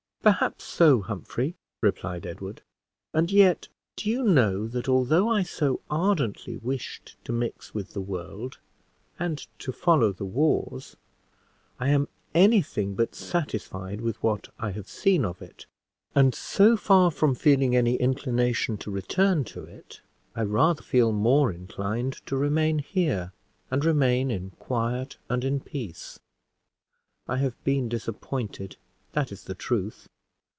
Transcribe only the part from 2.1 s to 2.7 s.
Edward;